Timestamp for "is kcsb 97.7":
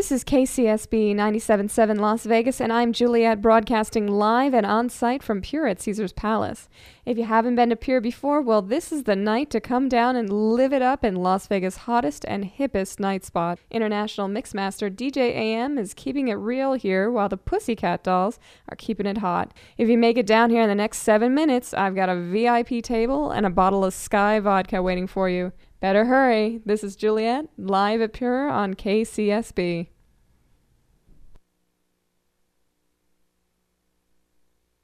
0.12-2.00